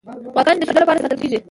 [0.33, 1.39] غواګانې د شیدو لپاره ساتل کیږي.